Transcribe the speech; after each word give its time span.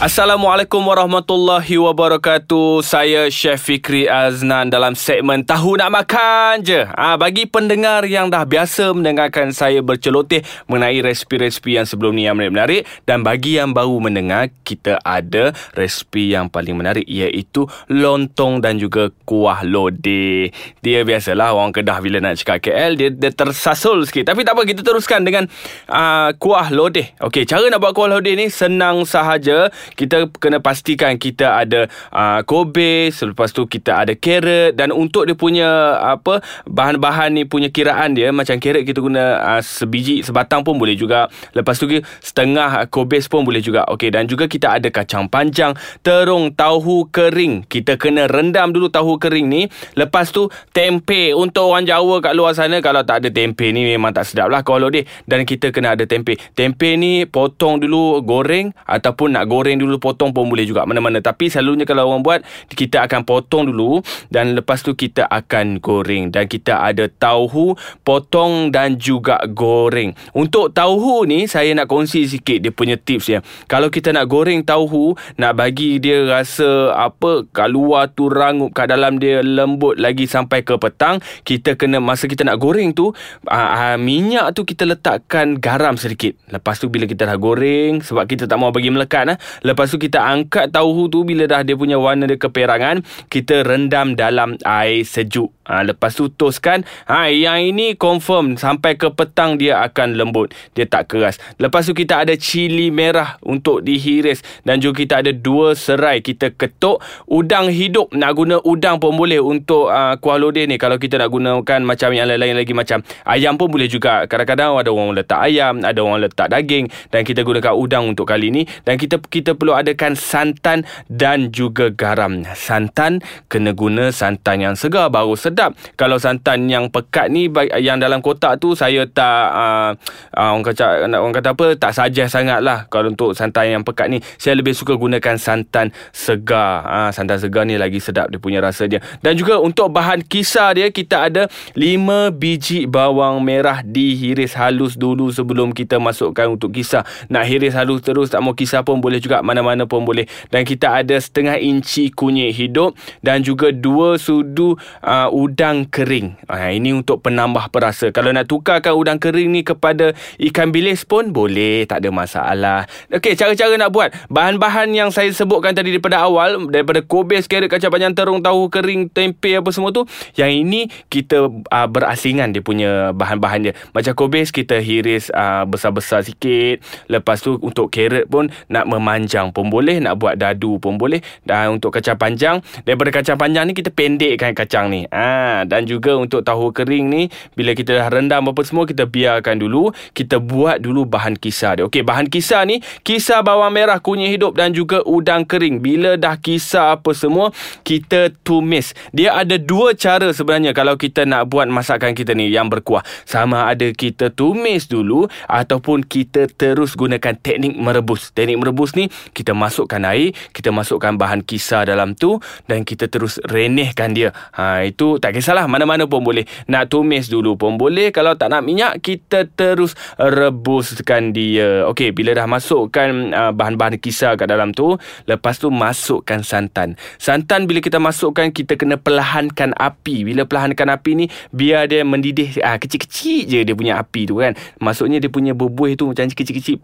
Assalamualaikum 0.00 0.80
warahmatullahi 0.80 1.76
wabarakatuh. 1.76 2.80
Saya 2.80 3.28
Chef 3.28 3.60
Fikri 3.60 4.08
Aznan 4.08 4.72
dalam 4.72 4.96
segmen 4.96 5.44
Tahu 5.44 5.76
Nak 5.76 5.92
Makan 5.92 6.64
Je. 6.64 6.88
Ah 6.96 7.12
ha, 7.12 7.16
bagi 7.20 7.44
pendengar 7.44 8.08
yang 8.08 8.32
dah 8.32 8.48
biasa 8.48 8.96
mendengarkan 8.96 9.52
saya 9.52 9.84
berceloteh 9.84 10.40
mengenai 10.72 11.04
resipi-resipi 11.04 11.76
yang 11.76 11.84
sebelum 11.84 12.16
ni 12.16 12.24
yang 12.24 12.32
menarik-menarik 12.32 12.88
dan 13.04 13.20
bagi 13.20 13.60
yang 13.60 13.76
baru 13.76 14.00
mendengar, 14.00 14.48
kita 14.64 14.96
ada 15.04 15.52
resipi 15.76 16.32
yang 16.32 16.48
paling 16.48 16.80
menarik 16.80 17.04
iaitu 17.04 17.68
lontong 17.92 18.64
dan 18.64 18.80
juga 18.80 19.12
kuah 19.28 19.60
lodeh. 19.68 20.48
Dia 20.80 21.04
biasalah 21.04 21.52
orang 21.52 21.76
Kedah 21.76 22.00
bila 22.00 22.24
nak 22.24 22.40
cakap 22.40 22.72
KL 22.72 22.96
dia, 22.96 23.12
dia 23.12 23.36
tersasul 23.36 24.08
sikit. 24.08 24.32
Tapi 24.32 24.48
tak 24.48 24.56
apa 24.56 24.64
kita 24.64 24.80
teruskan 24.80 25.28
dengan 25.28 25.44
uh, 25.92 26.32
kuah 26.40 26.72
lodeh. 26.72 27.12
Okey, 27.20 27.44
cara 27.44 27.68
nak 27.68 27.84
buat 27.84 27.92
kuah 27.92 28.08
lodeh 28.16 28.32
ni 28.32 28.48
senang 28.48 29.04
sahaja 29.04 29.68
kita 29.94 30.30
kena 30.38 30.60
pastikan 30.60 31.16
kita 31.16 31.60
ada 31.62 31.86
uh, 32.12 32.40
kobe 32.44 33.08
selepas 33.10 33.50
tu 33.50 33.66
kita 33.66 34.04
ada 34.04 34.12
carrot 34.14 34.76
dan 34.76 34.92
untuk 34.94 35.26
dia 35.26 35.34
punya 35.34 35.98
apa 36.00 36.44
bahan-bahan 36.68 37.34
ni 37.34 37.42
punya 37.46 37.72
kiraan 37.72 38.14
dia 38.14 38.30
macam 38.30 38.58
carrot 38.60 38.84
kita 38.86 38.98
guna 39.00 39.38
uh, 39.56 39.62
sebiji 39.62 40.22
sebatang 40.22 40.62
pun 40.62 40.76
boleh 40.76 40.94
juga. 40.94 41.26
Lepas 41.56 41.80
tu 41.80 41.88
setengah 42.22 42.86
kobe 42.92 43.18
pun 43.26 43.42
boleh 43.42 43.60
juga. 43.64 43.84
Okey 43.90 44.12
dan 44.14 44.30
juga 44.30 44.46
kita 44.46 44.76
ada 44.78 44.88
kacang 44.88 45.26
panjang 45.26 45.74
terung 46.04 46.54
tahu 46.54 47.08
kering. 47.10 47.66
Kita 47.66 47.96
kena 47.96 48.30
rendam 48.30 48.70
dulu 48.70 48.92
tahu 48.92 49.16
kering 49.16 49.46
ni. 49.48 49.62
Lepas 49.98 50.30
tu 50.30 50.46
tempe. 50.70 51.32
Untuk 51.34 51.72
orang 51.72 51.88
Jawa 51.88 52.20
kat 52.22 52.32
luar 52.36 52.52
sana 52.54 52.78
kalau 52.84 53.02
tak 53.02 53.24
ada 53.24 53.28
tempe 53.32 53.72
ni 53.72 53.88
memang 53.88 54.14
tak 54.14 54.28
sedap 54.28 54.52
lah 54.52 54.60
kalau 54.60 54.92
dia. 54.92 55.08
Dan 55.24 55.48
kita 55.48 55.72
kena 55.72 55.96
ada 55.96 56.04
tempe. 56.04 56.36
Tempe 56.54 56.94
ni 57.00 57.24
potong 57.24 57.80
dulu 57.80 58.20
goreng 58.22 58.70
ataupun 58.84 59.34
nak 59.34 59.48
goreng 59.48 59.79
dulu 59.80 59.96
potong 59.96 60.36
pun 60.36 60.46
boleh 60.46 60.68
juga 60.68 60.84
mana-mana. 60.84 61.24
Tapi 61.24 61.48
selalunya 61.48 61.88
kalau 61.88 62.12
orang 62.12 62.20
buat 62.20 62.40
kita 62.68 63.08
akan 63.08 63.24
potong 63.24 63.72
dulu 63.72 64.04
dan 64.28 64.52
lepas 64.52 64.84
tu 64.84 64.92
kita 64.92 65.24
akan 65.24 65.80
goreng. 65.80 66.28
Dan 66.28 66.44
kita 66.44 66.84
ada 66.84 67.08
tauhu 67.08 67.74
potong 68.04 68.68
dan 68.68 69.00
juga 69.00 69.40
goreng. 69.48 70.12
Untuk 70.36 70.76
tauhu 70.76 71.24
ni 71.24 71.48
saya 71.48 71.72
nak 71.72 71.88
kongsi 71.88 72.26
sikit 72.26 72.58
dia 72.62 72.72
punya 72.74 72.98
tips 72.98 73.26
ya 73.30 73.38
kalau 73.70 73.88
kita 73.88 74.10
nak 74.10 74.26
goreng 74.26 74.62
tauhu 74.66 75.14
nak 75.38 75.56
bagi 75.56 76.02
dia 76.02 76.26
rasa 76.26 76.94
apa 76.94 77.46
kat 77.50 77.68
luar 77.70 78.10
tu 78.12 78.26
rangup 78.26 78.74
kat 78.74 78.90
dalam 78.90 79.16
dia 79.16 79.40
lembut 79.40 79.96
lagi 79.96 80.26
sampai 80.26 80.66
ke 80.66 80.76
petang 80.76 81.22
kita 81.46 81.78
kena 81.78 82.02
masa 82.02 82.26
kita 82.26 82.42
nak 82.42 82.58
goreng 82.58 82.90
tu 82.92 83.14
aa, 83.46 83.94
minyak 83.96 84.52
tu 84.54 84.66
kita 84.66 84.86
letakkan 84.86 85.56
garam 85.58 85.94
sedikit. 85.94 86.36
Lepas 86.50 86.82
tu 86.82 86.90
bila 86.90 87.06
kita 87.06 87.26
dah 87.26 87.38
goreng 87.38 88.02
sebab 88.02 88.26
kita 88.26 88.50
tak 88.50 88.58
mau 88.58 88.74
bagi 88.74 88.90
melekat 88.90 89.26
nah 89.26 89.36
Lepas 89.70 89.94
tu 89.94 90.02
kita 90.02 90.18
angkat 90.18 90.74
tauhu 90.74 91.06
tu 91.06 91.22
bila 91.22 91.46
dah 91.46 91.62
dia 91.62 91.78
punya 91.78 91.94
warna 91.94 92.26
dia 92.26 92.34
keperangan, 92.34 93.06
kita 93.30 93.62
rendam 93.62 94.18
dalam 94.18 94.58
air 94.66 95.06
sejuk. 95.06 95.54
Ha, 95.70 95.86
lepas 95.86 96.10
tu 96.18 96.26
toskan. 96.26 96.82
Ha, 97.06 97.30
yang 97.30 97.62
ini 97.62 97.94
confirm 97.94 98.58
sampai 98.58 98.98
ke 98.98 99.06
petang 99.14 99.54
dia 99.54 99.78
akan 99.86 100.18
lembut. 100.18 100.50
Dia 100.74 100.90
tak 100.90 101.14
keras. 101.14 101.38
Lepas 101.62 101.86
tu 101.86 101.94
kita 101.94 102.26
ada 102.26 102.34
cili 102.34 102.90
merah 102.90 103.38
untuk 103.46 103.86
dihiris. 103.86 104.42
Dan 104.66 104.82
juga 104.82 105.06
kita 105.06 105.22
ada 105.22 105.30
dua 105.30 105.78
serai. 105.78 106.26
Kita 106.26 106.50
ketuk. 106.50 106.98
Udang 107.30 107.70
hidup. 107.70 108.10
Nak 108.10 108.30
guna 108.34 108.58
udang 108.66 108.98
pun 108.98 109.14
boleh 109.14 109.38
untuk 109.38 109.94
uh, 109.94 110.18
kuah 110.18 110.42
lodeh 110.42 110.66
ni. 110.66 110.74
Kalau 110.74 110.98
kita 110.98 111.22
nak 111.22 111.30
gunakan 111.30 111.80
macam 111.86 112.10
yang 112.18 112.26
lain-lain 112.26 112.58
lagi 112.58 112.74
macam 112.74 113.06
ayam 113.22 113.54
pun 113.54 113.70
boleh 113.70 113.86
juga. 113.86 114.26
Kadang-kadang 114.26 114.74
ada 114.74 114.90
orang 114.90 115.22
letak 115.22 115.38
ayam. 115.38 115.86
Ada 115.86 116.02
orang 116.02 116.26
letak 116.26 116.50
daging. 116.50 116.90
Dan 117.14 117.22
kita 117.22 117.46
gunakan 117.46 117.78
udang 117.78 118.10
untuk 118.10 118.26
kali 118.26 118.50
ni. 118.50 118.66
Dan 118.82 118.98
kita 118.98 119.22
kita 119.22 119.54
perlu 119.60 119.76
adakan 119.76 120.16
santan 120.16 120.88
dan 121.12 121.52
juga 121.52 121.92
garam. 121.92 122.40
Santan 122.56 123.20
kena 123.52 123.76
guna 123.76 124.08
santan 124.08 124.64
yang 124.64 124.72
segar 124.72 125.12
baru 125.12 125.36
sedap. 125.36 125.76
Kalau 126.00 126.16
santan 126.16 126.72
yang 126.72 126.88
pekat 126.88 127.28
ni 127.28 127.52
yang 127.84 128.00
dalam 128.00 128.24
kotak 128.24 128.56
tu 128.56 128.72
saya 128.72 129.04
tak 129.04 129.46
uh, 129.52 129.90
uh, 130.32 130.48
orang 130.56 130.64
kata 130.64 131.04
orang 131.12 131.34
kata 131.36 131.48
apa 131.52 131.66
tak 131.76 131.92
saja 131.92 132.24
sangatlah 132.24 132.88
kalau 132.88 133.12
untuk 133.12 133.36
santan 133.36 133.76
yang 133.76 133.82
pekat 133.84 134.08
ni 134.08 134.24
saya 134.40 134.56
lebih 134.56 134.72
suka 134.72 134.96
gunakan 134.96 135.36
santan 135.36 135.92
segar. 136.16 136.88
Uh, 136.88 137.10
santan 137.12 137.36
segar 137.36 137.68
ni 137.68 137.76
lagi 137.76 138.00
sedap 138.00 138.32
dia 138.32 138.40
punya 138.40 138.64
rasa 138.64 138.88
dia. 138.88 139.04
Dan 139.20 139.36
juga 139.36 139.60
untuk 139.60 139.92
bahan 139.92 140.24
kisar 140.24 140.80
dia 140.80 140.88
kita 140.88 141.28
ada 141.28 141.42
5 141.76 142.32
biji 142.32 142.88
bawang 142.88 143.42
merah 143.44 143.84
dihiris 143.84 144.56
halus 144.56 144.96
dulu 144.96 145.28
sebelum 145.34 145.76
kita 145.76 146.00
masukkan 146.00 146.48
untuk 146.48 146.72
kisar. 146.72 147.04
Nak 147.28 147.44
hiris 147.44 147.74
halus 147.76 148.00
terus 148.00 148.30
tak 148.30 148.40
mau 148.40 148.54
kisar 148.54 148.86
pun 148.86 149.02
boleh 149.02 149.18
juga 149.18 149.39
mana-mana 149.42 149.88
pun 149.88 150.04
boleh. 150.04 150.28
Dan 150.48 150.68
kita 150.68 151.00
ada 151.00 151.16
setengah 151.16 151.56
inci 151.56 152.12
kunyit 152.12 152.52
hidup 152.52 152.96
dan 153.24 153.40
juga 153.40 153.72
dua 153.72 154.20
sudu 154.20 154.76
uh, 155.04 155.28
udang 155.32 155.88
kering. 155.88 156.36
Ha, 156.50 156.74
ini 156.74 156.92
untuk 156.92 157.24
penambah 157.24 157.72
perasa. 157.72 158.10
Kalau 158.10 158.34
nak 158.34 158.50
tukarkan 158.50 158.92
udang 158.96 159.18
kering 159.22 159.48
ni 159.48 159.62
kepada 159.62 160.12
ikan 160.50 160.74
bilis 160.74 161.06
pun 161.06 161.30
boleh. 161.32 161.86
Tak 161.86 162.04
ada 162.04 162.10
masalah. 162.12 162.80
Okey, 163.08 163.38
cara-cara 163.38 163.74
nak 163.80 163.94
buat. 163.94 164.12
Bahan-bahan 164.28 164.92
yang 164.92 165.08
saya 165.14 165.32
sebutkan 165.32 165.72
tadi 165.72 165.94
daripada 165.94 166.20
awal. 166.20 166.68
Daripada 166.68 167.00
kobes, 167.00 167.46
carrot, 167.46 167.70
kacang 167.70 167.94
panjang, 167.94 168.12
terung, 168.12 168.44
tahu 168.44 168.68
kering, 168.68 169.08
tempe 169.08 169.56
apa 169.56 169.70
semua 169.70 169.94
tu. 169.94 170.04
Yang 170.34 170.50
ini 170.66 170.80
kita 171.08 171.48
uh, 171.48 171.88
berasingan 171.88 172.52
dia 172.52 172.60
punya 172.60 173.14
bahan-bahan 173.16 173.70
dia. 173.70 173.72
Macam 173.94 174.12
kobes 174.18 174.50
kita 174.50 174.82
hiris 174.82 175.30
uh, 175.32 175.64
besar-besar 175.64 176.26
sikit. 176.26 176.82
Lepas 177.06 177.40
tu 177.40 177.56
untuk 177.62 177.88
carrot 177.88 178.26
pun 178.26 178.50
nak 178.68 178.90
memanjang 178.90 179.29
pun 179.54 179.70
boleh. 179.70 180.02
Nak 180.02 180.18
buat 180.18 180.34
dadu 180.34 180.82
pun 180.82 180.98
boleh. 180.98 181.22
Dan 181.46 181.78
untuk 181.78 181.94
kacang 181.94 182.18
panjang. 182.18 182.58
Daripada 182.82 183.14
kacang 183.14 183.38
panjang 183.38 183.70
ni 183.70 183.72
kita 183.78 183.94
pendekkan 183.94 184.50
kacang 184.50 184.90
ni. 184.90 185.06
Ah 185.14 185.62
dan 185.64 185.84
juga 185.84 186.16
untuk 186.16 186.42
tahu 186.42 186.72
kering 186.74 187.06
ni 187.06 187.22
bila 187.54 187.74
kita 187.76 187.96
dah 187.96 188.08
rendam 188.10 188.42
apa 188.50 188.60
semua 188.64 188.84
kita 188.88 189.04
biarkan 189.06 189.60
dulu 189.60 189.92
kita 190.16 190.40
buat 190.40 190.80
dulu 190.80 191.06
bahan 191.06 191.36
kisar 191.36 191.80
dia 191.80 191.84
okey 191.86 192.02
bahan 192.02 192.26
kisar 192.30 192.64
ni 192.66 192.80
kisar 193.04 193.44
bawang 193.44 193.72
merah 193.74 194.00
kunyit 194.00 194.34
hidup 194.34 194.56
dan 194.56 194.72
juga 194.72 195.04
udang 195.04 195.44
kering 195.44 195.82
bila 195.82 196.16
dah 196.16 196.38
kisar 196.38 196.98
apa 196.98 197.12
semua 197.12 197.52
kita 197.84 198.32
tumis 198.42 198.92
dia 199.12 199.34
ada 199.36 199.56
dua 199.60 199.92
cara 199.94 200.32
sebenarnya 200.32 200.72
kalau 200.72 200.96
kita 200.96 201.22
nak 201.22 201.50
buat 201.50 201.70
masakan 201.70 202.16
kita 202.16 202.32
ni 202.34 202.50
yang 202.50 202.66
berkuah 202.66 203.04
sama 203.26 203.68
ada 203.68 203.90
kita 203.92 204.32
tumis 204.32 204.90
dulu 204.90 205.30
ataupun 205.46 206.06
kita 206.06 206.50
terus 206.50 206.96
gunakan 206.96 207.36
teknik 207.38 207.76
merebus 207.76 208.32
teknik 208.32 208.58
merebus 208.58 208.96
ni 208.96 209.12
kita 209.32 209.52
masukkan 209.56 210.02
air 210.06 210.32
kita 210.52 210.70
masukkan 210.74 211.16
bahan 211.16 211.44
kisar 211.44 211.88
dalam 211.88 212.12
tu 212.16 212.38
dan 212.66 212.82
kita 212.86 213.06
terus 213.06 213.38
renehkan 213.46 214.12
dia. 214.16 214.32
Ha 214.56 214.84
itu 214.86 215.20
tak 215.22 215.36
kisahlah 215.36 215.66
mana-mana 215.66 216.06
pun 216.06 216.22
boleh. 216.24 216.44
Nak 216.68 216.92
tumis 216.92 217.28
dulu 217.28 217.56
pun 217.56 217.76
boleh 217.76 218.10
kalau 218.14 218.34
tak 218.34 218.52
nak 218.52 218.62
minyak 218.64 219.02
kita 219.02 219.46
terus 219.50 219.94
rebuskan 220.16 221.34
dia. 221.34 221.86
Okey 221.90 222.14
bila 222.14 222.36
dah 222.36 222.46
masukkan 222.46 223.34
uh, 223.34 223.52
bahan-bahan 223.54 223.98
kisar 224.00 224.38
kat 224.38 224.48
dalam 224.50 224.72
tu 224.72 224.96
lepas 225.26 225.56
tu 225.58 225.68
masukkan 225.68 226.42
santan. 226.44 226.96
Santan 227.20 227.66
bila 227.66 227.82
kita 227.82 227.98
masukkan 228.00 228.50
kita 228.50 228.76
kena 228.76 228.96
perlahankan 229.00 229.76
api. 229.76 230.26
Bila 230.26 230.46
perlahankan 230.46 230.88
api 230.94 231.10
ni 231.14 231.26
biar 231.54 231.90
dia 231.90 232.02
mendidih 232.06 232.60
uh, 232.62 232.78
kecil-kecil 232.78 233.46
je 233.46 233.58
dia 233.66 233.74
punya 233.74 233.98
api 234.00 234.30
tu 234.30 234.40
kan. 234.40 234.54
Maksudnya 234.78 235.18
dia 235.22 235.30
punya 235.30 235.52
bubuh 235.52 235.90
tu 235.94 236.10
macam 236.10 236.26
kecil-kecil 236.30 236.82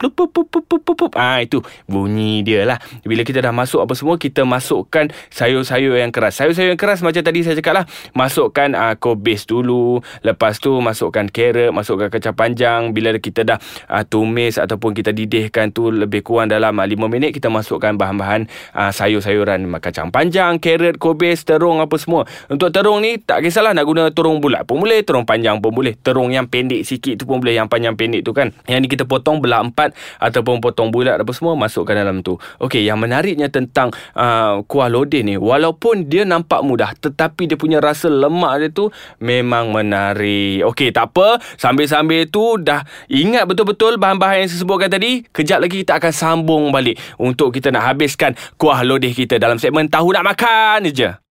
ah 1.16 1.38
itu 1.40 1.58
bunyi 1.86 2.25
dia 2.42 2.66
lah. 2.66 2.78
Bila 3.06 3.22
kita 3.22 3.38
dah 3.42 3.54
masuk 3.54 3.82
apa 3.82 3.94
semua 3.94 4.18
kita 4.18 4.42
masukkan 4.42 5.08
sayur-sayur 5.30 5.98
yang 5.98 6.10
keras. 6.10 6.38
Sayur-sayur 6.42 6.74
yang 6.74 6.80
keras 6.80 7.00
macam 7.00 7.22
tadi 7.22 7.46
saya 7.46 7.54
cakap 7.58 7.82
lah. 7.82 7.84
Masukkan 8.12 8.74
uh, 8.74 8.94
kobis 8.98 9.46
dulu. 9.46 10.02
Lepas 10.26 10.58
tu 10.58 10.78
masukkan 10.82 11.26
carrot 11.30 11.70
masukkan 11.70 12.08
kacang 12.10 12.34
panjang. 12.34 12.90
Bila 12.90 13.14
kita 13.16 13.46
dah 13.46 13.58
uh, 13.90 14.02
tumis 14.02 14.58
ataupun 14.58 14.92
kita 14.92 15.14
didihkan 15.14 15.70
tu 15.70 15.88
lebih 15.92 16.26
kurang 16.26 16.50
dalam 16.50 16.76
uh, 16.76 16.86
5 16.86 16.96
minit 17.06 17.30
kita 17.36 17.46
masukkan 17.52 17.94
bahan-bahan 17.94 18.50
uh, 18.74 18.90
sayur-sayuran. 18.90 19.68
Kacang 19.78 20.10
panjang 20.10 20.58
carrot 20.58 20.96
kobis 20.98 21.44
terung 21.46 21.78
apa 21.78 21.94
semua. 22.00 22.24
Untuk 22.50 22.72
terung 22.72 23.04
ni 23.04 23.20
tak 23.20 23.44
kisahlah 23.44 23.76
nak 23.76 23.86
guna 23.86 24.08
terung 24.10 24.40
bulat 24.40 24.64
pun 24.64 24.80
boleh 24.80 25.04
terung 25.04 25.28
panjang 25.28 25.60
pun 25.60 25.70
boleh. 25.72 25.94
Terung 26.00 26.32
yang 26.32 26.48
pendek 26.48 26.82
sikit 26.82 27.20
tu 27.20 27.24
pun 27.28 27.38
boleh 27.38 27.54
yang 27.54 27.68
panjang 27.68 27.94
pendek 27.94 28.24
tu 28.24 28.32
kan. 28.32 28.50
Yang 28.64 28.80
ni 28.86 28.88
kita 28.88 29.04
potong 29.04 29.42
belah 29.42 29.62
empat 29.62 29.92
ataupun 30.22 30.62
potong 30.62 30.88
bulat 30.88 31.20
apa 31.20 31.32
semua 31.36 31.58
masukkan 31.58 31.92
dalam 31.92 32.15
tu 32.20 32.36
Okey, 32.62 32.84
yang 32.84 33.00
menariknya 33.00 33.48
tentang 33.48 33.92
uh, 34.16 34.62
kuah 34.64 34.88
lodeh 34.88 35.24
ni 35.24 35.34
walaupun 35.36 36.08
dia 36.08 36.22
nampak 36.28 36.60
mudah 36.62 36.92
tetapi 36.96 37.48
dia 37.50 37.58
punya 37.58 37.78
rasa 37.80 38.08
lemak 38.08 38.54
dia 38.60 38.68
tu 38.72 38.88
memang 39.20 39.72
menarik. 39.72 40.64
Okey, 40.72 40.92
tak 40.92 41.12
apa. 41.12 41.40
Sambil-sambil 41.56 42.28
tu 42.28 42.60
dah 42.60 42.84
ingat 43.10 43.48
betul-betul 43.48 43.96
bahan-bahan 44.00 44.46
yang 44.46 44.48
saya 44.50 44.60
sebutkan 44.62 44.90
tadi. 44.92 45.24
Kejap 45.30 45.64
lagi 45.64 45.82
kita 45.82 45.98
akan 45.98 46.12
sambung 46.12 46.64
balik 46.70 46.96
untuk 47.20 47.52
kita 47.52 47.72
nak 47.72 47.94
habiskan 47.94 48.34
kuah 48.60 48.82
lodeh 48.86 49.12
kita 49.12 49.36
dalam 49.40 49.56
segmen 49.60 49.88
Tahu 49.90 50.12
Nak 50.14 50.24
Makan 50.24 50.80
je. 50.92 51.25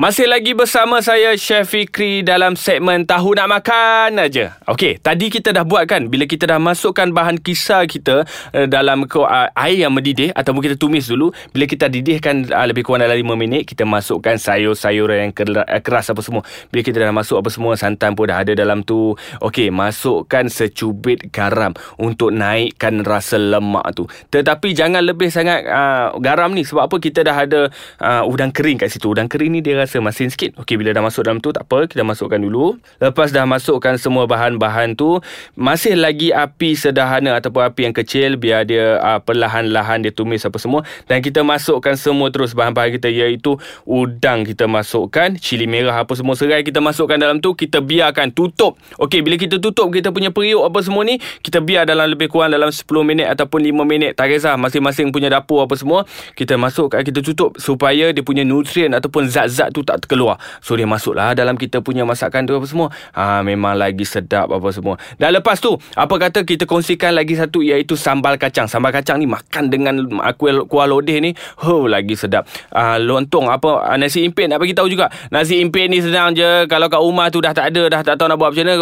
Masih 0.00 0.24
lagi 0.24 0.56
bersama 0.56 1.04
saya 1.04 1.36
Chef 1.36 1.76
Fikri 1.76 2.24
dalam 2.24 2.56
segmen 2.56 3.04
Tahu 3.04 3.36
Nak 3.36 3.48
Makan 3.52 4.16
aja. 4.16 4.56
Okey, 4.64 4.96
tadi 4.96 5.28
kita 5.28 5.52
dah 5.52 5.60
buat 5.60 5.84
kan 5.84 6.08
bila 6.08 6.24
kita 6.24 6.48
dah 6.48 6.56
masukkan 6.56 7.12
bahan 7.12 7.36
kisar 7.36 7.84
kita 7.84 8.24
uh, 8.24 8.64
dalam 8.64 9.04
uh, 9.04 9.48
air 9.60 9.84
yang 9.84 9.92
mendidih 9.92 10.32
ataupun 10.32 10.64
kita 10.64 10.80
tumis 10.80 11.04
dulu. 11.04 11.36
Bila 11.52 11.68
kita 11.68 11.92
didihkan 11.92 12.48
uh, 12.48 12.64
lebih 12.64 12.88
kurang 12.88 13.04
dalam 13.04 13.12
5 13.12 13.28
minit, 13.36 13.68
kita 13.68 13.84
masukkan 13.84 14.40
sayur-sayuran 14.40 15.28
yang 15.28 15.32
uh, 15.36 15.68
keras 15.84 16.08
apa 16.08 16.24
semua. 16.24 16.48
Bila 16.72 16.80
kita 16.80 16.96
dah 17.04 17.12
masuk 17.12 17.36
apa 17.36 17.52
semua, 17.52 17.76
santan 17.76 18.16
pun 18.16 18.24
dah 18.24 18.40
ada 18.40 18.56
dalam 18.56 18.80
tu. 18.80 19.12
Okey, 19.44 19.68
masukkan 19.68 20.48
secubit 20.48 21.28
garam 21.28 21.76
untuk 22.00 22.32
naikkan 22.32 23.04
rasa 23.04 23.36
lemak 23.36 23.84
tu. 23.92 24.08
Tetapi 24.32 24.72
jangan 24.72 25.04
lebih 25.04 25.28
sangat 25.28 25.68
uh, 25.68 26.16
garam 26.24 26.56
ni 26.56 26.64
sebab 26.64 26.88
apa 26.88 26.96
kita 26.96 27.20
dah 27.20 27.36
ada 27.36 27.68
uh, 28.00 28.24
udang 28.24 28.48
kering 28.48 28.80
kat 28.80 28.88
situ. 28.88 29.12
Udang 29.12 29.28
kering 29.28 29.52
ni 29.52 29.60
dia 29.60 29.76
rasa 29.76 29.89
masin 29.98 30.30
sikit. 30.30 30.54
Okey, 30.62 30.78
bila 30.78 30.94
dah 30.94 31.02
masuk 31.02 31.26
dalam 31.26 31.42
tu 31.42 31.50
tak 31.50 31.66
apa, 31.66 31.90
kita 31.90 32.06
masukkan 32.06 32.38
dulu. 32.38 32.78
Lepas 33.02 33.34
dah 33.34 33.42
masukkan 33.42 33.98
semua 33.98 34.30
bahan-bahan 34.30 34.94
tu, 34.94 35.18
masih 35.58 35.98
lagi 35.98 36.30
api 36.30 36.78
sederhana 36.78 37.34
ataupun 37.42 37.66
api 37.66 37.90
yang 37.90 37.94
kecil 37.96 38.38
biar 38.38 38.62
dia 38.62 39.02
uh, 39.02 39.18
perlahan-lahan 39.18 40.06
dia 40.06 40.14
tumis 40.14 40.46
apa 40.46 40.62
semua 40.62 40.86
dan 41.10 41.18
kita 41.18 41.42
masukkan 41.42 41.98
semua 41.98 42.30
terus 42.30 42.54
bahan-bahan 42.54 42.94
kita 42.94 43.10
iaitu 43.10 43.58
udang 43.82 44.46
kita 44.46 44.70
masukkan, 44.70 45.34
cili 45.40 45.66
merah 45.66 46.06
apa 46.06 46.14
semua 46.14 46.38
serai 46.38 46.62
kita 46.62 46.78
masukkan 46.78 47.18
dalam 47.18 47.42
tu, 47.42 47.58
kita 47.58 47.82
biarkan 47.82 48.30
tutup. 48.30 48.78
Okey, 49.02 49.26
bila 49.26 49.34
kita 49.34 49.58
tutup 49.58 49.90
kita 49.90 50.14
punya 50.14 50.30
periuk 50.30 50.62
apa 50.62 50.78
semua 50.84 51.02
ni, 51.02 51.18
kita 51.40 51.58
biar 51.58 51.88
dalam 51.88 52.12
lebih 52.12 52.28
kurang 52.28 52.52
dalam 52.52 52.68
10 52.68 52.84
minit 53.02 53.26
ataupun 53.32 53.64
5 53.64 53.82
minit. 53.88 54.12
Tak 54.14 54.28
kisah 54.28 54.60
masing-masing 54.60 55.08
punya 55.08 55.32
dapur 55.32 55.64
apa 55.64 55.72
semua, 55.74 56.04
kita 56.36 56.60
masukkan 56.60 57.00
kita 57.00 57.24
tutup 57.24 57.56
supaya 57.56 58.12
dia 58.12 58.20
punya 58.20 58.44
nutrien 58.44 58.92
ataupun 58.92 59.30
zat-zat 59.30 59.69
tu 59.74 59.80
tu 59.80 59.88
tak 59.88 60.04
terkeluar. 60.04 60.36
So 60.60 60.76
dia 60.76 60.84
masuklah 60.84 61.32
dalam 61.32 61.56
kita 61.56 61.80
punya 61.80 62.04
masakan 62.04 62.44
tu 62.44 62.52
apa 62.52 62.66
semua. 62.68 62.92
Ha, 63.16 63.40
memang 63.40 63.72
lagi 63.72 64.04
sedap 64.04 64.52
apa 64.52 64.68
semua. 64.70 65.00
Dan 65.16 65.32
lepas 65.40 65.56
tu, 65.58 65.80
apa 65.96 66.14
kata 66.20 66.44
kita 66.44 66.68
kongsikan 66.68 67.16
lagi 67.16 67.40
satu 67.40 67.64
iaitu 67.64 67.96
sambal 67.96 68.36
kacang. 68.36 68.68
Sambal 68.68 68.92
kacang 68.92 69.16
ni 69.16 69.24
makan 69.24 69.72
dengan 69.72 70.04
kuih, 70.36 70.68
kuah 70.68 70.84
lodeh 70.84 71.24
ni. 71.24 71.32
Oh, 71.64 71.88
lagi 71.88 72.12
sedap. 72.14 72.44
Ha, 72.76 73.00
lontong 73.00 73.48
apa, 73.48 73.88
ah, 73.88 73.96
nasi 73.96 74.22
impit 74.28 74.52
nak 74.52 74.60
bagi 74.60 74.76
tahu 74.76 74.92
juga. 74.92 75.08
Nasi 75.32 75.56
impit 75.64 75.88
ni 75.88 76.04
senang 76.04 76.36
je. 76.36 76.68
Kalau 76.68 76.92
kat 76.92 77.00
rumah 77.00 77.32
tu 77.32 77.40
dah 77.40 77.56
tak 77.56 77.72
ada, 77.72 77.88
dah 77.88 78.00
tak 78.04 78.20
tahu 78.20 78.28
nak 78.28 78.36
buat 78.36 78.52
macam 78.52 78.68
mana. 78.68 78.76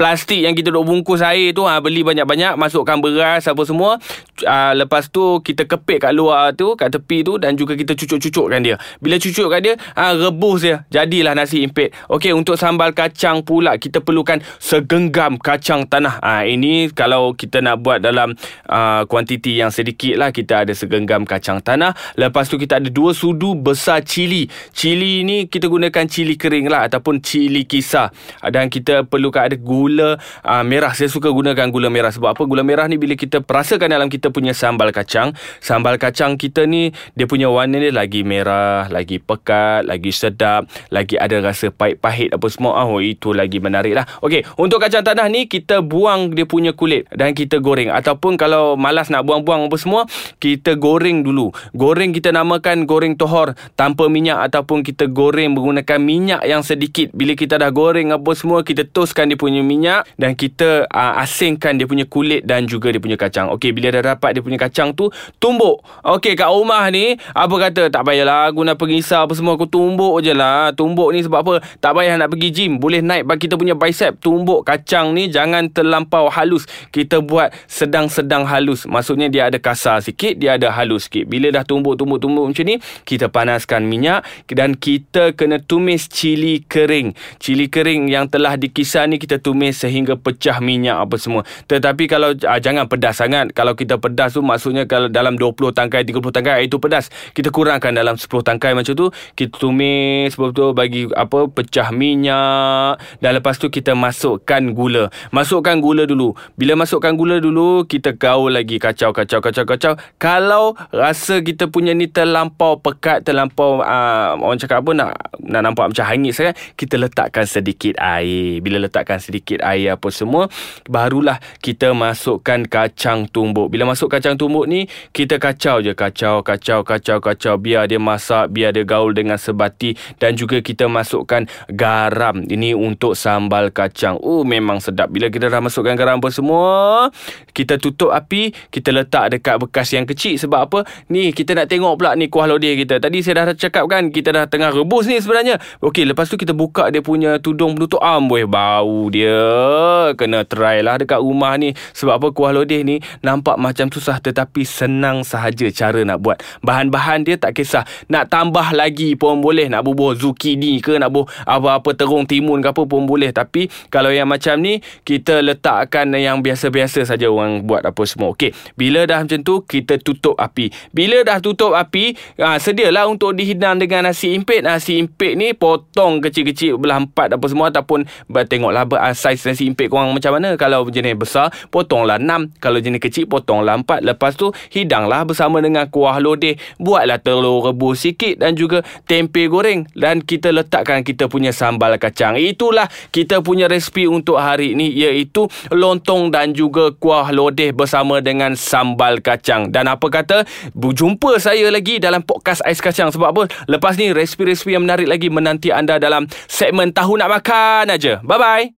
Plastik 0.00 0.40
yang 0.40 0.56
kita 0.56 0.72
duk 0.72 0.88
bungkus 0.88 1.20
air 1.20 1.52
tu, 1.52 1.68
ha, 1.68 1.76
beli 1.84 2.00
banyak-banyak. 2.00 2.56
Masukkan 2.56 2.96
beras 3.04 3.44
apa 3.44 3.62
semua. 3.68 4.00
Ha, 4.48 4.72
lepas 4.72 5.12
tu, 5.12 5.44
kita 5.44 5.68
kepit 5.68 6.08
kat 6.08 6.16
luar 6.16 6.56
tu, 6.56 6.72
kat 6.78 6.88
tepi 6.88 7.20
tu. 7.20 7.36
Dan 7.36 7.58
juga 7.58 7.76
kita 7.76 7.92
cucuk-cucukkan 7.92 8.60
dia. 8.64 8.80
Bila 9.02 9.18
cucukkan 9.20 9.60
dia, 9.60 9.74
ha, 9.98 10.14
rebus 10.28 10.62
dia 10.62 10.84
jadilah 10.92 11.32
nasi 11.34 11.64
impit. 11.64 11.96
Okey 12.12 12.36
untuk 12.36 12.60
sambal 12.60 12.92
kacang 12.92 13.42
pula 13.42 13.74
kita 13.80 14.04
perlukan 14.04 14.38
segenggam 14.60 15.40
kacang 15.40 15.88
tanah. 15.88 16.20
Ha, 16.20 16.44
ini 16.46 16.92
kalau 16.92 17.32
kita 17.32 17.64
nak 17.64 17.80
buat 17.80 18.04
dalam 18.04 18.36
uh, 18.68 19.02
kuantiti 19.08 19.58
yang 19.58 19.72
sedikit 19.72 20.20
lah 20.20 20.30
kita 20.30 20.68
ada 20.68 20.72
segenggam 20.76 21.24
kacang 21.24 21.64
tanah. 21.64 21.96
Lepas 22.14 22.52
tu 22.52 22.60
kita 22.60 22.78
ada 22.78 22.92
dua 22.92 23.16
sudu 23.16 23.56
besar 23.56 24.04
cili. 24.04 24.46
Cili 24.76 25.24
ni 25.24 25.48
kita 25.48 25.66
gunakan 25.66 26.04
cili 26.06 26.36
kering 26.36 26.68
lah 26.68 26.86
ataupun 26.86 27.24
cili 27.24 27.64
kisar. 27.64 28.12
Dan 28.44 28.68
kita 28.68 29.08
perlukan 29.08 29.48
ada 29.48 29.56
gula 29.56 30.20
uh, 30.44 30.64
merah. 30.64 30.92
Saya 30.92 31.10
suka 31.10 31.32
gunakan 31.32 31.72
gula 31.72 31.88
merah. 31.88 32.12
Sebab 32.12 32.36
apa? 32.36 32.42
Gula 32.44 32.60
merah 32.60 32.84
ni 32.86 33.00
bila 33.00 33.16
kita 33.16 33.40
perasakan 33.40 33.88
dalam 33.88 34.12
kita 34.12 34.28
punya 34.28 34.52
sambal 34.52 34.92
kacang 34.92 35.32
sambal 35.62 35.96
kacang 36.00 36.34
kita 36.34 36.66
ni 36.66 36.90
dia 37.14 37.26
punya 37.30 37.46
warna 37.50 37.78
ni 37.78 37.90
lagi 37.94 38.22
merah 38.26 38.86
lagi 38.90 39.22
pekat 39.22 39.86
lagi 39.86 40.10
sedap 40.18 40.66
lagi 40.90 41.14
ada 41.14 41.38
rasa 41.38 41.70
pahit-pahit 41.70 42.34
apa 42.34 42.46
semua. 42.50 42.82
Oh 42.82 42.98
itu 42.98 43.30
lagi 43.30 43.62
menarik 43.62 43.94
lah. 43.94 44.04
Okey, 44.18 44.42
untuk 44.58 44.82
kacang 44.82 45.06
tanah 45.06 45.30
ni 45.30 45.46
kita 45.46 45.78
buang 45.78 46.34
dia 46.34 46.42
punya 46.42 46.74
kulit 46.74 47.06
dan 47.14 47.30
kita 47.30 47.62
goreng. 47.62 47.94
Ataupun 47.94 48.34
kalau 48.34 48.74
malas 48.74 49.06
nak 49.14 49.22
buang-buang 49.22 49.70
apa 49.70 49.76
semua 49.78 50.10
kita 50.42 50.74
goreng 50.74 51.22
dulu. 51.22 51.54
Goreng 51.76 52.10
kita 52.10 52.34
namakan 52.34 52.88
goreng 52.88 53.14
tohor 53.14 53.54
tanpa 53.78 54.10
minyak 54.10 54.50
ataupun 54.50 54.82
kita 54.82 55.06
goreng 55.06 55.54
menggunakan 55.54 56.00
minyak 56.00 56.42
yang 56.48 56.66
sedikit. 56.66 57.14
Bila 57.14 57.38
kita 57.38 57.60
dah 57.60 57.70
goreng 57.70 58.10
apa 58.10 58.30
semua 58.34 58.64
kita 58.64 58.82
toskan 58.88 59.30
dia 59.30 59.38
punya 59.38 59.60
minyak 59.60 60.08
dan 60.16 60.34
kita 60.34 60.88
uh, 60.88 61.22
asingkan 61.22 61.76
dia 61.76 61.84
punya 61.84 62.08
kulit 62.08 62.42
dan 62.48 62.64
juga 62.64 62.90
dia 62.90 62.98
punya 62.98 63.20
kacang. 63.20 63.52
Okey, 63.52 63.76
bila 63.76 63.92
dah 63.92 64.16
dapat 64.16 64.38
dia 64.38 64.42
punya 64.42 64.56
kacang 64.56 64.96
tu 64.96 65.12
tumbuk. 65.36 65.84
Okey, 66.02 66.34
kat 66.34 66.48
rumah 66.48 66.88
ni 66.88 67.20
apa 67.36 67.54
kata? 67.68 67.92
Tak 67.92 68.02
payahlah 68.08 68.48
guna 68.54 68.74
pengisar 68.74 69.28
apa 69.28 69.36
semua 69.36 69.54
aku 69.54 69.68
tumbuk 69.68 70.07
je 70.24 70.32
lah 70.32 70.72
tumbuk 70.72 71.12
ni 71.12 71.20
sebab 71.20 71.38
apa? 71.44 71.54
Tak 71.82 71.92
payah 71.92 72.14
nak 72.16 72.32
pergi 72.32 72.48
gym. 72.54 72.72
Boleh 72.80 73.04
naik 73.04 73.28
bagi 73.28 73.48
kita 73.48 73.60
punya 73.60 73.74
bicep. 73.76 74.16
Tumbuk 74.22 74.64
kacang 74.64 75.12
ni 75.12 75.28
jangan 75.28 75.68
terlampau 75.68 76.28
halus. 76.32 76.64
Kita 76.94 77.20
buat 77.20 77.52
sedang-sedang 77.68 78.48
halus. 78.48 78.88
Maksudnya 78.88 79.28
dia 79.28 79.52
ada 79.52 79.60
kasar 79.60 80.00
sikit, 80.04 80.38
dia 80.38 80.56
ada 80.56 80.70
halus 80.72 81.10
sikit. 81.10 81.28
Bila 81.28 81.50
dah 81.50 81.64
tumbuk-tumbuk-tumbuk 81.64 82.44
macam 82.52 82.64
ni, 82.64 82.76
kita 83.08 83.28
panaskan 83.28 83.84
minyak 83.88 84.24
dan 84.48 84.78
kita 84.78 85.34
kena 85.34 85.58
tumis 85.58 86.06
cili 86.06 86.62
kering. 86.64 87.16
Cili 87.42 87.66
kering 87.66 88.08
yang 88.08 88.30
telah 88.30 88.54
dikisar 88.54 89.10
ni 89.10 89.18
kita 89.18 89.42
tumis 89.42 89.80
sehingga 89.82 90.14
pecah 90.14 90.62
minyak 90.62 91.02
apa 91.02 91.16
semua. 91.18 91.42
Tetapi 91.66 92.04
kalau 92.06 92.36
uh, 92.36 92.60
jangan 92.60 92.86
pedas 92.86 93.18
sangat. 93.18 93.50
Kalau 93.56 93.74
kita 93.74 93.98
pedas 93.98 94.36
tu 94.36 94.44
maksudnya 94.44 94.86
kalau 94.86 95.10
dalam 95.10 95.34
20 95.34 95.74
tangkai, 95.74 96.06
30 96.06 96.20
tangkai 96.30 96.68
itu 96.70 96.76
pedas. 96.78 97.10
Kita 97.34 97.50
kurangkan 97.50 97.90
dalam 97.90 98.14
10 98.14 98.28
tangkai 98.28 98.76
macam 98.76 98.94
tu. 98.94 99.06
Kita 99.34 99.58
tumis 99.58 99.97
betul-betul 100.34 100.70
bagi 100.76 101.02
apa 101.14 101.48
pecah 101.48 101.88
minyak 101.94 103.00
dan 103.18 103.30
lepas 103.38 103.56
tu 103.56 103.70
kita 103.72 103.94
masukkan 103.94 104.60
gula. 104.74 105.08
Masukkan 105.30 105.78
gula 105.80 106.04
dulu. 106.04 106.34
Bila 106.58 106.74
masukkan 106.78 107.14
gula 107.14 107.38
dulu, 107.38 107.86
kita 107.86 108.14
gaul 108.14 108.52
lagi 108.52 108.76
kacau 108.82 109.14
kacau 109.14 109.38
kacau 109.40 109.64
kacau. 109.64 109.92
Kalau 110.18 110.74
rasa 110.90 111.40
kita 111.40 111.70
punya 111.70 111.94
ni 111.94 112.10
terlampau 112.10 112.78
pekat, 112.82 113.24
terlampau 113.24 113.80
uh, 113.80 114.38
orang 114.38 114.58
cakap 114.60 114.82
apa 114.84 114.90
nak 114.92 115.10
nak 115.38 115.62
nampak 115.64 115.86
macam 115.94 116.04
hangit 116.04 116.34
sangat, 116.34 116.54
kita 116.74 116.98
letakkan 116.98 117.46
sedikit 117.48 117.96
air. 118.02 118.60
Bila 118.60 118.82
letakkan 118.82 119.22
sedikit 119.22 119.62
air 119.62 119.94
apa 119.94 120.08
semua, 120.12 120.50
barulah 120.90 121.40
kita 121.62 121.94
masukkan 121.94 122.66
kacang 122.66 123.30
tumbuk. 123.30 123.72
Bila 123.72 123.88
masuk 123.88 124.12
kacang 124.12 124.36
tumbuk 124.36 124.66
ni, 124.66 124.90
kita 125.14 125.40
kacau 125.40 125.80
je 125.80 125.94
kacau 125.94 126.42
kacau 126.42 126.82
kacau 126.82 127.18
kacau 127.22 127.54
biar 127.56 127.86
dia 127.86 128.00
masak, 128.02 128.50
biar 128.52 128.74
dia 128.74 128.84
gaul 128.84 129.14
dengan 129.14 129.38
sebati 129.38 129.87
dan 130.18 130.34
juga 130.34 130.58
kita 130.58 130.90
masukkan 130.90 131.46
garam 131.70 132.42
ini 132.48 132.74
untuk 132.74 133.14
sambal 133.14 133.70
kacang. 133.70 134.18
Oh 134.20 134.42
memang 134.42 134.82
sedap 134.82 135.12
bila 135.12 135.28
kita 135.28 135.46
dah 135.52 135.62
masukkan 135.62 135.94
garam 135.94 136.18
apa 136.18 136.28
semua. 136.32 137.08
Kita 137.52 137.78
tutup 137.78 138.10
api, 138.10 138.50
kita 138.72 138.90
letak 138.90 139.38
dekat 139.38 139.56
bekas 139.60 139.92
yang 139.94 140.08
kecil 140.08 140.34
sebab 140.40 140.60
apa? 140.70 140.78
Ni 141.12 141.30
kita 141.34 141.54
nak 141.54 141.70
tengok 141.70 142.00
pula 142.00 142.14
ni 142.14 142.26
kuah 142.32 142.48
lodeh 142.48 142.74
kita. 142.78 142.98
Tadi 142.98 143.22
saya 143.22 143.44
dah 143.44 143.56
cakap 143.56 143.84
kan 143.90 144.10
kita 144.10 144.34
dah 144.34 144.44
tengah 144.48 144.72
rebus 144.74 145.06
ni 145.06 145.20
sebenarnya. 145.20 145.60
Okey, 145.84 146.08
lepas 146.08 146.26
tu 146.30 146.40
kita 146.40 146.56
buka 146.56 146.88
dia 146.88 147.04
punya 147.04 147.36
tudung 147.38 147.76
penutup 147.76 148.00
amboi 148.00 148.48
bau 148.48 149.10
dia. 149.12 150.10
Kena 150.14 150.42
try 150.46 150.80
lah 150.80 150.98
dekat 150.98 151.20
rumah 151.20 151.54
ni 151.58 151.74
sebab 151.94 152.18
apa 152.18 152.28
kuah 152.32 152.52
lodeh 152.54 152.82
ni 152.82 153.02
nampak 153.20 153.58
macam 153.58 153.90
susah 153.92 154.22
tetapi 154.22 154.62
senang 154.64 155.26
sahaja 155.26 155.68
cara 155.74 156.00
nak 156.06 156.22
buat. 156.22 156.38
Bahan-bahan 156.62 157.26
dia 157.26 157.36
tak 157.36 157.58
kisah. 157.58 157.84
Nak 158.08 158.30
tambah 158.30 158.72
lagi 158.72 159.18
pun 159.18 159.42
boleh 159.42 159.66
nak 159.68 159.77
bubuh 159.82 160.14
zucchini 160.14 160.78
ke 160.78 160.96
nak 160.96 161.10
buh 161.12 161.26
apa-apa 161.44 161.94
terung 161.94 162.24
timun 162.24 162.62
ke 162.62 162.70
apa 162.70 162.82
pun 162.86 163.04
boleh. 163.04 163.34
Tapi 163.34 163.68
kalau 163.90 164.08
yang 164.14 164.30
macam 164.30 164.58
ni 164.62 164.80
kita 165.02 165.42
letakkan 165.44 166.08
yang 166.14 166.40
biasa-biasa 166.40 167.04
saja 167.04 167.28
orang 167.28 167.66
buat 167.66 167.84
apa 167.84 168.02
semua. 168.06 168.32
Okey 168.32 168.54
bila 168.78 169.04
dah 169.04 169.26
macam 169.26 169.42
tu 169.42 169.66
kita 169.66 169.98
tutup 169.98 170.38
api. 170.38 170.70
Bila 170.94 171.26
dah 171.26 171.42
tutup 171.42 171.74
api 171.74 172.14
ha, 172.38 172.62
sedialah 172.62 173.10
untuk 173.10 173.34
dihidang 173.34 173.82
dengan 173.82 174.06
nasi 174.06 174.32
impit. 174.32 174.62
Nasi 174.62 175.02
impit 175.02 175.34
ni 175.34 175.50
potong 175.52 176.22
kecil-kecil 176.22 176.78
belah 176.78 177.02
empat 177.02 177.34
apa 177.34 177.44
semua 177.50 177.74
ataupun 177.74 178.06
tengoklah 178.30 178.86
uh, 178.86 179.12
saiz 179.12 179.42
nasi 179.44 179.66
impit 179.66 179.90
korang 179.92 180.14
macam 180.14 180.38
mana. 180.38 180.54
Kalau 180.54 180.86
jenis 180.86 181.18
besar 181.18 181.50
potonglah 181.74 182.22
enam. 182.22 182.54
Kalau 182.62 182.78
jenis 182.78 183.02
kecil 183.02 183.26
potonglah 183.26 183.82
empat 183.82 184.06
lepas 184.06 184.38
tu 184.38 184.54
hidanglah 184.70 185.26
bersama 185.26 185.58
dengan 185.58 185.90
kuah 185.90 186.22
lodeh. 186.22 186.54
Buatlah 186.78 187.18
telur 187.18 187.66
rebus 187.66 188.06
sikit 188.06 188.38
dan 188.38 188.54
juga 188.54 188.86
tempe 189.10 189.50
goreng 189.50 189.67
dan 189.94 190.18
dan 190.18 190.24
kita 190.24 190.48
letakkan 190.50 191.06
kita 191.06 191.28
punya 191.28 191.52
sambal 191.54 191.94
kacang. 192.00 192.34
Itulah 192.34 192.88
kita 193.14 193.38
punya 193.44 193.68
resipi 193.68 194.08
untuk 194.10 194.40
hari 194.40 194.72
ini 194.72 194.90
iaitu 194.90 195.46
lontong 195.70 196.34
dan 196.34 196.56
juga 196.56 196.90
kuah 196.96 197.30
lodeh 197.30 197.70
bersama 197.70 198.18
dengan 198.24 198.56
sambal 198.58 199.22
kacang. 199.22 199.68
Dan 199.68 199.86
apa 199.86 200.08
kata, 200.10 200.48
berjumpa 200.72 201.38
saya 201.38 201.70
lagi 201.70 202.02
dalam 202.02 202.26
podcast 202.26 202.66
Ais 202.66 202.82
Kacang. 202.82 203.14
Sebab 203.14 203.28
apa? 203.30 203.42
Lepas 203.70 203.94
ni 203.94 204.10
resipi-resipi 204.10 204.74
yang 204.74 204.88
menarik 204.88 205.06
lagi 205.06 205.30
menanti 205.30 205.70
anda 205.70 206.00
dalam 206.02 206.26
segmen 206.50 206.90
Tahu 206.90 207.20
Nak 207.20 207.30
Makan 207.38 207.94
aja. 207.94 208.18
Bye-bye. 208.24 208.74